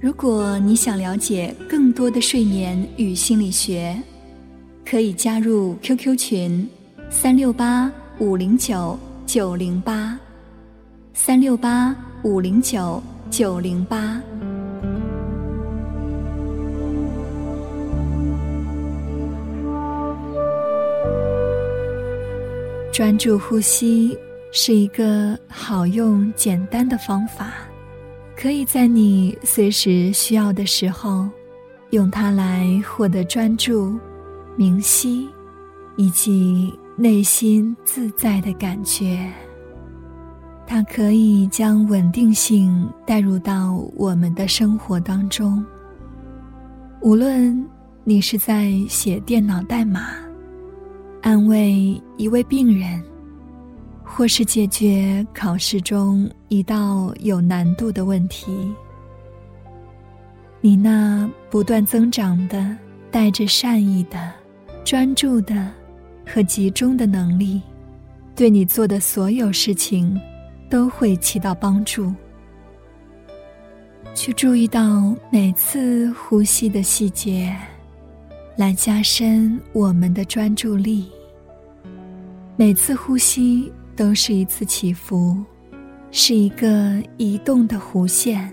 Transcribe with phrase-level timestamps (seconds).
[0.00, 4.00] 如果你想了解更多的睡眠与心理学，
[4.88, 6.68] 可以加入 QQ 群：
[7.10, 10.16] 三六八五零九九零八，
[11.14, 14.22] 三六八五零九九零八。
[22.92, 24.16] 专注呼吸
[24.52, 27.67] 是一个好用、简单的方法。
[28.40, 31.28] 可以在你随时需要的时候，
[31.90, 33.98] 用它来获得专注、
[34.56, 35.28] 明晰，
[35.96, 39.28] 以及内心自在的感觉。
[40.68, 45.64] 它可以将稳定性带入到我们的生活当中。
[47.00, 47.68] 无论
[48.04, 50.10] 你是在写电脑代码、
[51.22, 53.02] 安慰一位病人。
[54.10, 58.50] 或是解决考试中一道有难度的问题，
[60.60, 62.76] 你那不断增长的、
[63.12, 64.32] 带着善意的、
[64.82, 65.70] 专注的
[66.26, 67.62] 和集中的能力，
[68.34, 70.20] 对你做的所有事情
[70.68, 72.12] 都会起到帮助。
[74.14, 77.56] 去注意到每次呼吸的细节，
[78.56, 81.08] 来加深我们的专注力。
[82.56, 83.72] 每次呼吸。
[83.98, 85.36] 都是一次起伏，
[86.12, 88.48] 是一个移动的弧线。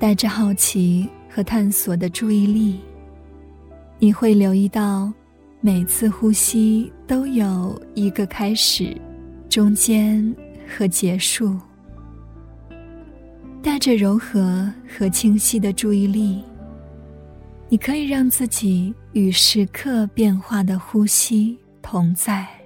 [0.00, 2.80] 带着好奇和探索的注意力，
[4.00, 5.12] 你会留意到，
[5.60, 9.00] 每次呼吸都有一个开始、
[9.48, 10.34] 中间
[10.66, 11.56] 和结束。
[13.62, 16.42] 带着柔和和清晰的注意力，
[17.68, 22.57] 你可以让自己与时刻变化的呼吸同在。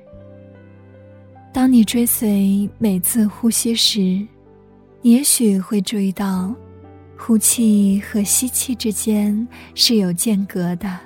[1.52, 4.26] 当你追随每次呼吸时，
[5.02, 6.52] 也许会注意到，
[7.18, 10.98] 呼气和吸气之间是有间隔的。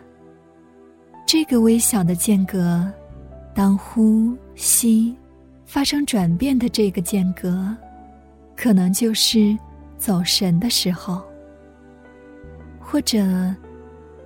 [1.26, 2.88] 这个微小的间隔，
[3.56, 5.16] 当呼吸
[5.64, 7.76] 发生转变的这个间隔，
[8.54, 9.58] 可能就是
[9.98, 11.20] 走神的时候，
[12.78, 13.52] 或者，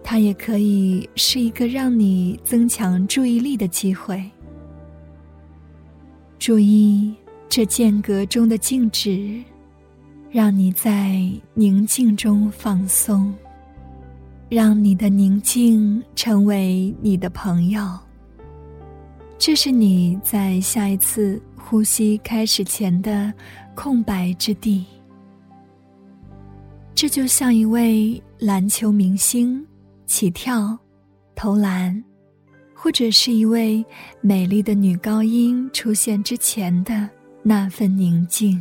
[0.04, 4.22] 它也可以是一个让你增强注意力的机会。
[6.40, 7.14] 注意
[7.50, 9.44] 这间隔中的静止，
[10.30, 13.32] 让你在宁静中放松，
[14.48, 17.86] 让你的宁静成为你的朋友。
[19.36, 23.30] 这是你在下一次呼吸开始前的
[23.74, 24.86] 空白之地。
[26.94, 29.62] 这就像一位篮球明星
[30.06, 30.78] 起跳、
[31.34, 32.02] 投篮。
[32.82, 33.84] 或者是一位
[34.22, 37.06] 美丽的女高音出现之前的
[37.42, 38.58] 那份宁静，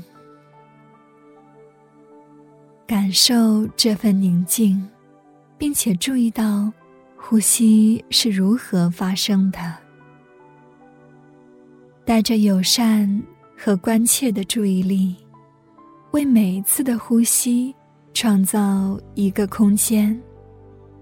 [2.85, 4.85] 感受这份宁静，
[5.57, 6.69] 并且注意到
[7.15, 9.73] 呼吸是如何发生的。
[12.03, 13.23] 带着友善
[13.57, 15.15] 和关切的注意力，
[16.11, 17.73] 为每一次的呼吸
[18.13, 20.19] 创造一个空间。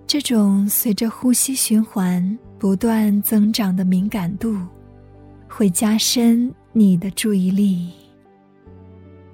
[0.06, 2.38] 这种随着呼吸循环。
[2.59, 4.57] 不断增长的敏感度，
[5.47, 7.91] 会加深你的注意力。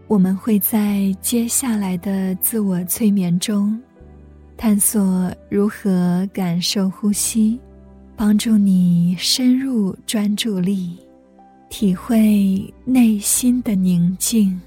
[0.08, 3.82] 我们会在接下来的自我催眠中，
[4.58, 7.60] 探索如何感受呼吸，
[8.16, 10.98] 帮助你深入专注力，
[11.70, 14.60] 体会内心的宁静。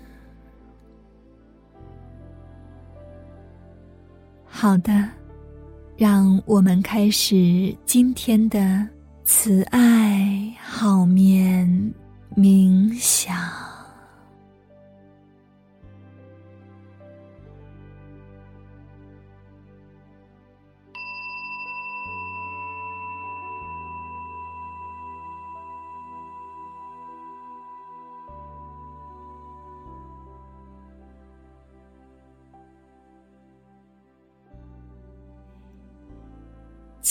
[4.47, 5.16] 好的。
[5.97, 8.87] 让我们开始今天的
[9.25, 11.67] 慈爱好眠
[12.37, 13.66] 冥想。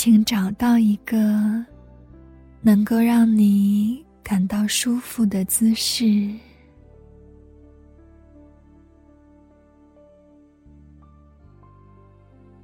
[0.05, 1.65] 请找到一个
[2.61, 6.31] 能够让你感到舒服的姿势，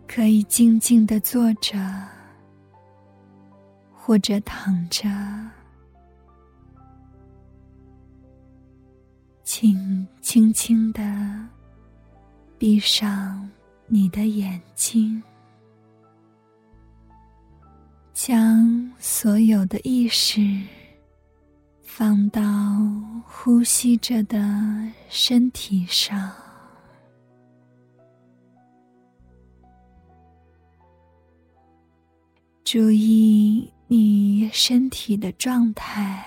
[0.07, 1.79] 可以静静的坐着，
[3.91, 5.09] 或者躺着，
[9.41, 11.01] 请轻轻的
[12.59, 13.49] 闭上
[13.88, 15.19] 你的眼睛，
[18.23, 20.41] 将所有的意识
[21.81, 22.39] 放到
[23.25, 24.38] 呼吸着的
[25.09, 26.31] 身体上。
[32.63, 36.24] 注意你身体的状态，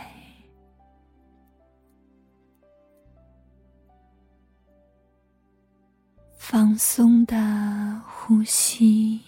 [6.37, 9.21] 放松的呼吸，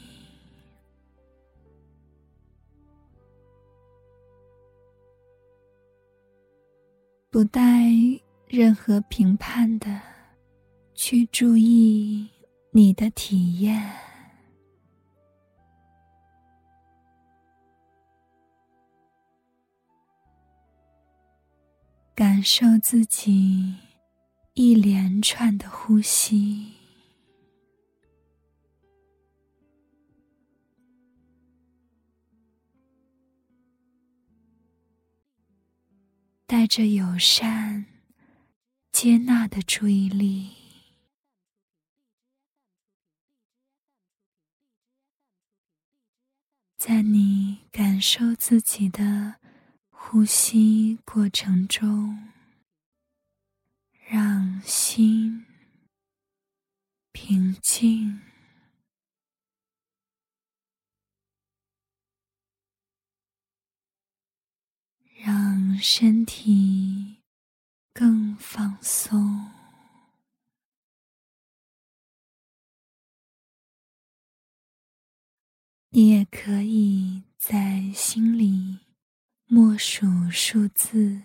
[7.36, 7.92] 不带
[8.48, 10.00] 任何评判的
[10.94, 12.26] 去注意
[12.70, 13.92] 你的体验。
[22.14, 23.74] 感受自己
[24.54, 26.75] 一连串的呼吸，
[36.46, 37.86] 带着友善、
[38.92, 40.50] 接纳的注意力，
[46.78, 49.36] 在你感受自己的。
[50.08, 52.30] 呼吸过程中，
[54.08, 55.44] 让心
[57.10, 58.20] 平静，
[65.76, 67.18] 让身体
[67.92, 69.50] 更放松。
[75.90, 78.78] 你也可以在心里。
[79.48, 81.22] 默数数字，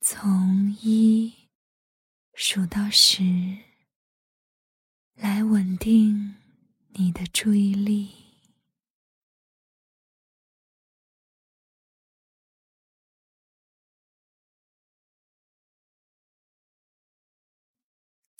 [0.00, 1.32] 从一
[2.34, 3.22] 数到十，
[5.14, 6.34] 来稳定
[6.88, 8.23] 你的注意力。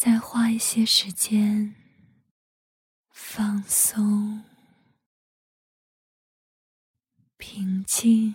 [0.04, 1.74] 再花一些时间
[3.08, 4.44] 放松。
[7.38, 8.34] 平静，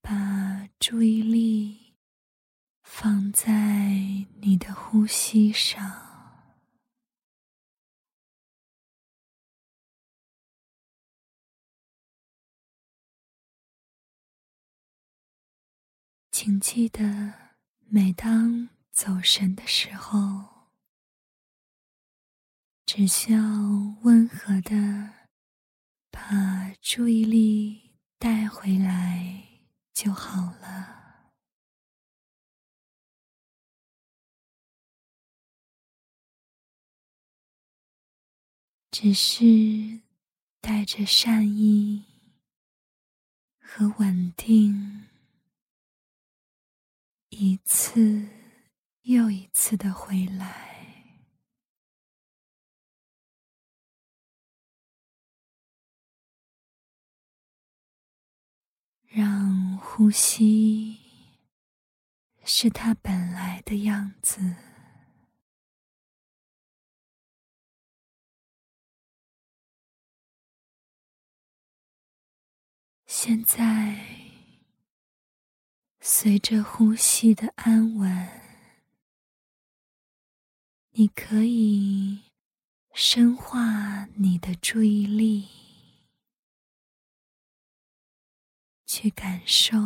[0.00, 1.94] 把注意力
[2.82, 3.46] 放在
[4.40, 6.03] 你的呼吸上，
[16.36, 17.32] 请记得，
[17.86, 20.72] 每当走神的时候。
[22.84, 23.40] 只需要
[24.02, 25.28] 温和的
[26.10, 29.44] 把注意力带回来
[29.92, 31.30] 就好了。
[38.90, 40.00] 只是
[40.60, 42.04] 带着善意
[43.60, 45.06] 和稳定，
[47.34, 48.28] 一次
[49.02, 50.74] 又一次的回来。
[59.14, 60.98] 让呼吸
[62.44, 64.56] 是它本来的样子。
[73.06, 74.23] 现在，
[76.06, 78.28] 随着呼吸的安稳，
[80.90, 82.24] 你可以
[82.92, 85.48] 深化你的注意力。
[88.84, 89.78] 去感受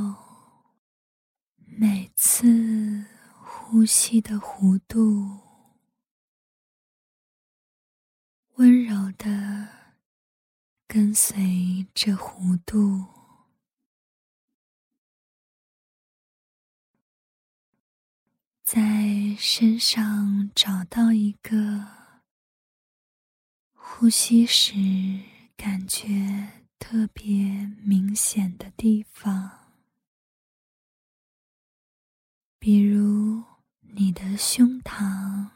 [1.54, 3.06] 每次
[3.40, 5.38] 呼吸的弧度，
[8.56, 9.68] 温柔的
[10.88, 13.06] 跟随着弧度，
[18.70, 21.87] 在身上找到一个
[23.72, 24.75] 呼吸时
[25.56, 26.06] 感觉。
[26.78, 29.75] 特别明显的地方，
[32.58, 33.42] 比如
[33.80, 35.50] 你的胸膛，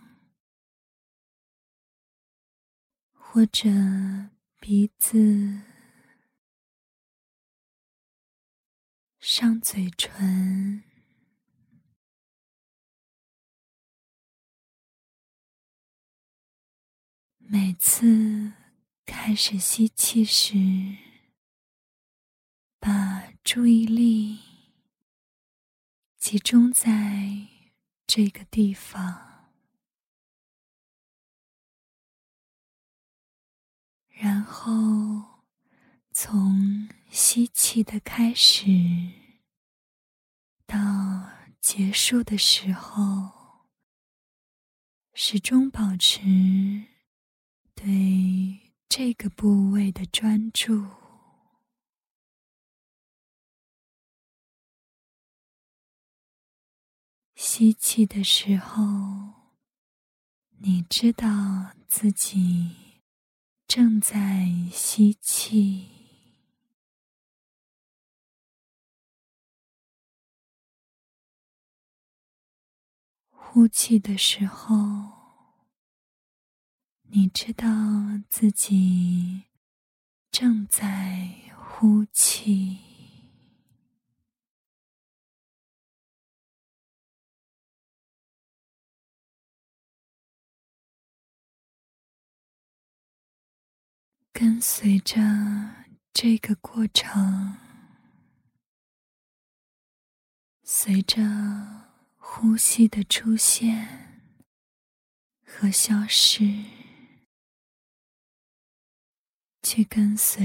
[3.13, 3.69] 或者
[4.59, 5.63] 鼻子、
[9.21, 10.83] 上嘴唇、
[17.55, 18.51] 每次
[19.05, 20.55] 开始吸气时，
[22.81, 24.41] 把注意力
[26.17, 27.47] 集中在
[28.07, 29.51] 这个地方，
[34.09, 35.43] 然后
[36.11, 38.65] 从吸气的开始
[40.65, 40.79] 到
[41.61, 43.43] 结束的时候。
[45.15, 46.23] 始终保持
[47.85, 50.87] 对这个部位的专注。
[57.35, 58.77] 吸气的时候，
[60.59, 62.71] 你知道自己
[63.67, 65.89] 正在吸气；
[73.33, 75.22] 呼气的时候。
[77.15, 77.69] 你知道
[78.31, 79.43] 自己
[80.31, 82.79] 正在呼气，
[94.33, 95.21] 跟随着
[96.15, 97.59] 这个过程，
[100.63, 101.21] 随着
[102.17, 104.23] 呼吸的出现
[105.45, 106.82] 和消失。
[109.75, 110.45] 去跟随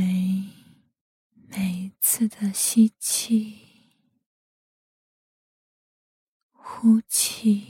[1.50, 3.60] 每一次的吸气、
[6.54, 7.68] 呼气，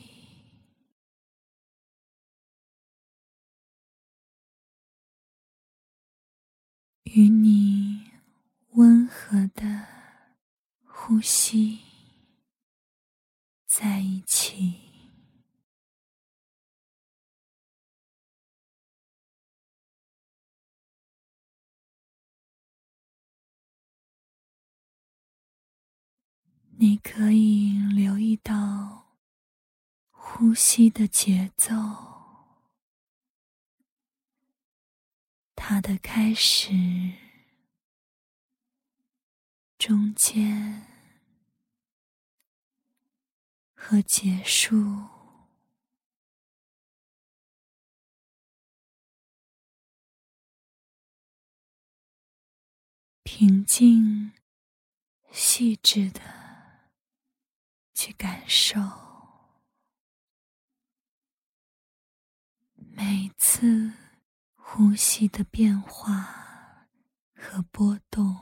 [7.05, 8.11] 与你
[8.73, 9.87] 温和的
[10.85, 11.79] 呼吸
[13.65, 14.87] 在一起。
[26.79, 29.15] 你可以留意到
[30.12, 31.74] 呼吸的节奏，
[35.55, 36.72] 它的开始、
[39.79, 40.86] 中间
[43.74, 45.07] 和结束，
[53.24, 54.31] 平静、
[55.31, 56.46] 细致的。
[57.97, 58.79] 去感受
[62.75, 63.91] 每次
[64.55, 66.87] 呼吸的变化
[67.33, 68.35] 和波动，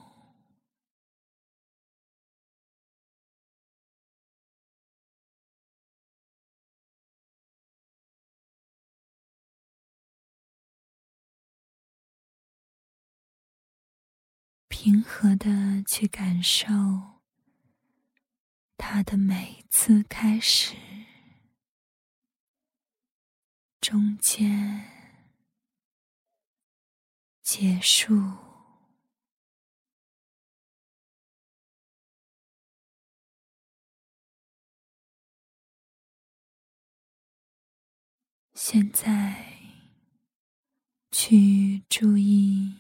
[14.68, 17.15] 平和的去感受。
[18.78, 20.76] 它的每次开始、
[23.82, 24.84] 中间、
[27.42, 28.14] 结束，
[38.54, 39.46] 现在
[41.12, 42.76] 去注意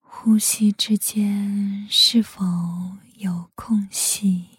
[0.00, 2.44] 呼吸之间是否
[3.16, 4.53] 有空隙。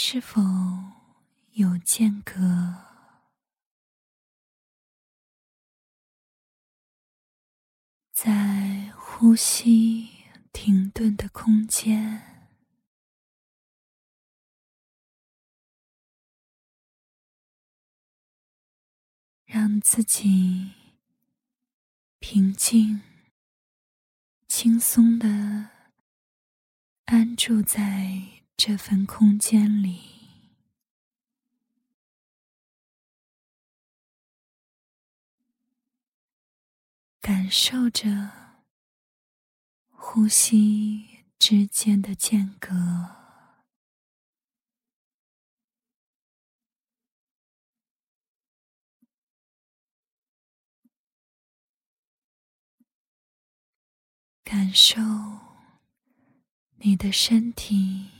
[0.00, 0.40] 是否
[1.54, 2.32] 有间隔？
[8.12, 10.08] 在呼吸
[10.52, 12.46] 停顿的空间，
[19.46, 20.74] 让自己
[22.20, 23.02] 平静、
[24.46, 25.70] 轻松的
[27.06, 28.37] 安住在。
[28.60, 30.00] 这份空间里，
[37.20, 38.64] 感受着
[39.90, 42.74] 呼吸之间的间隔，
[54.42, 55.00] 感受
[56.78, 58.17] 你的身体。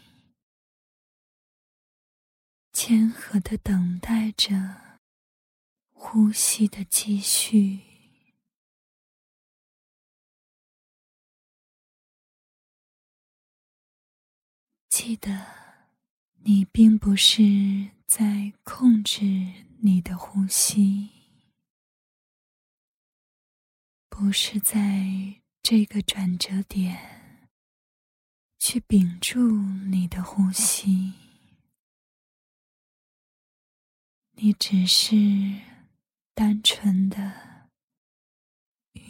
[2.81, 4.55] 谦和的等待着
[5.91, 7.81] 呼吸的继续。
[14.89, 15.45] 记得，
[16.45, 19.25] 你并不是在控制
[19.81, 21.11] 你的呼吸，
[24.09, 27.43] 不是在这个转折点
[28.57, 29.41] 去屏住
[29.91, 31.13] 你的呼吸，
[34.41, 35.17] 你只是
[36.33, 37.69] 单纯的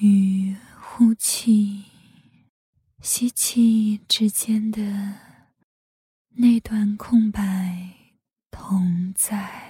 [0.01, 1.85] 与呼气、
[3.03, 5.29] 吸气之间的。
[6.41, 7.91] 那段空白
[8.51, 9.68] 同在，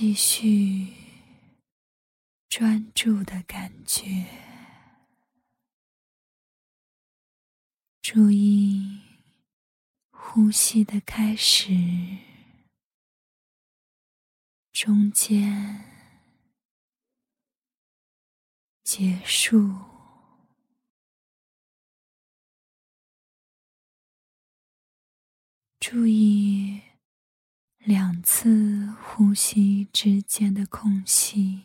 [0.00, 0.86] 继续
[2.48, 4.24] 专注的感觉，
[8.00, 9.00] 注意。
[10.12, 11.72] 呼吸的开始，
[14.72, 15.84] 中间，
[18.84, 19.68] 结束。
[25.80, 26.77] 注意
[27.88, 31.62] 两次呼吸之间的空隙，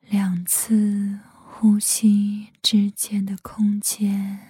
[0.00, 1.20] 两次。
[1.54, 4.40] 呼吸之间的空间，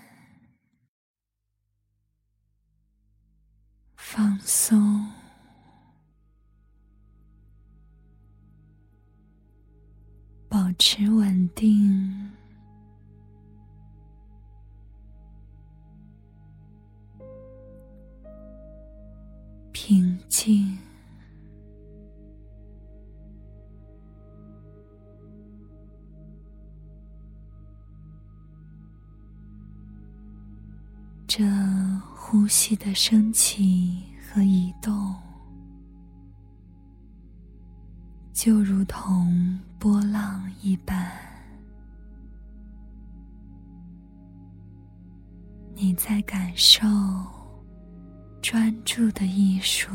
[3.94, 5.12] 放松，
[10.48, 12.32] 保持稳定，
[19.92, 20.78] 平静。
[31.26, 31.44] 这
[32.16, 34.02] 呼吸的升起
[34.32, 35.14] 和移动，
[38.32, 41.12] 就如同波浪一般。
[45.74, 46.80] 你在感受
[48.42, 49.88] 专注的艺术。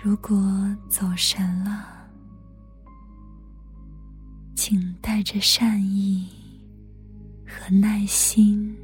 [0.00, 0.36] 如果
[0.88, 1.84] 走神了，
[4.54, 6.28] 请带着善意
[7.44, 8.76] 和耐心，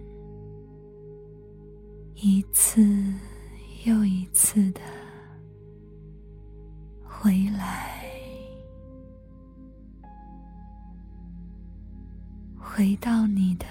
[2.16, 2.82] 一次
[3.84, 4.80] 又一次的
[7.04, 7.99] 回来，
[12.72, 13.66] 回到你的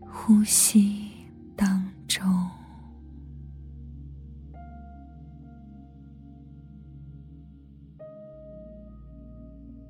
[0.00, 1.10] 呼吸
[1.54, 2.48] 当中。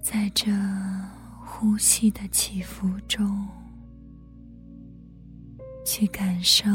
[0.03, 0.51] 在这
[1.47, 3.47] 呼吸的起伏中，
[5.87, 6.69] 去感受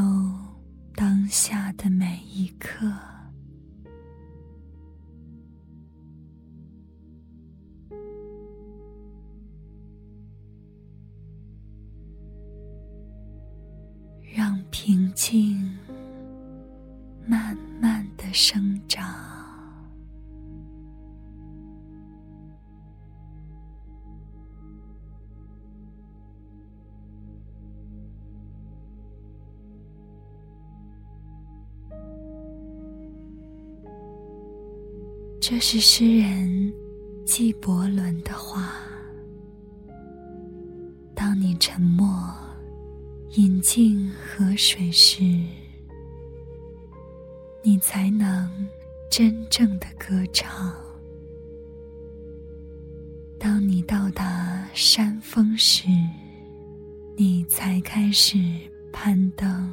[0.96, 2.90] 当下的每一刻。
[35.48, 36.74] 这是诗人
[37.24, 38.74] 纪伯伦的话
[41.14, 42.08] ：“当你沉默，
[43.36, 45.22] 饮尽河水时，
[47.64, 48.50] 你才能
[49.08, 50.74] 真正的歌唱；
[53.38, 55.88] 当你到达山峰时，
[57.16, 58.40] 你才开始
[58.92, 59.72] 攀登。”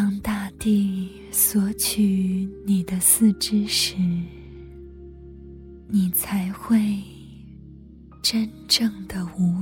[0.00, 3.96] 当大地索取你的四肢时，
[5.88, 7.02] 你才会
[8.22, 9.57] 真正的无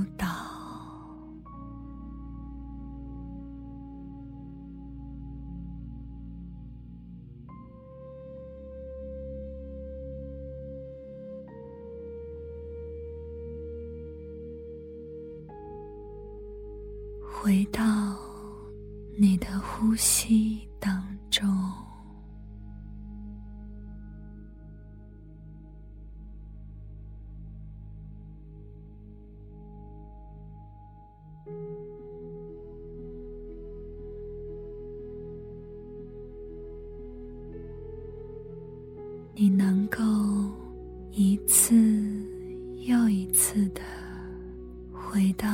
[45.17, 45.49] 回到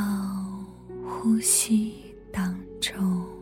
[1.06, 1.94] 呼吸
[2.32, 3.41] 当中。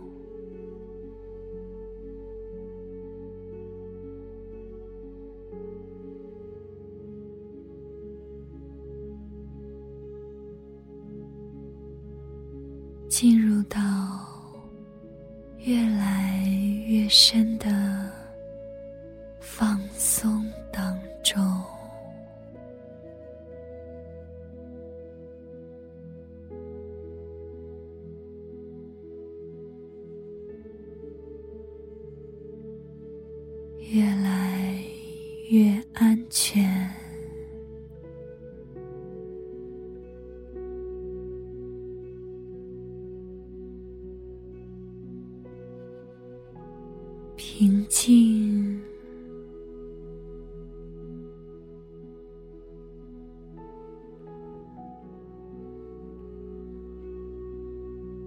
[47.43, 48.79] 平静。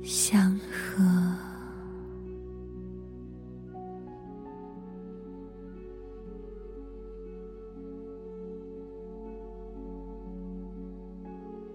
[0.01, 1.03] 祥和。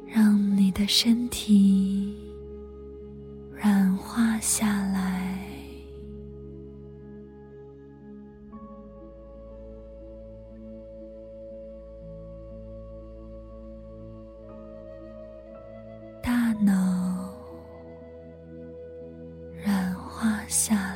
[0.08, 1.67] 让你的身体
[20.48, 20.87] 下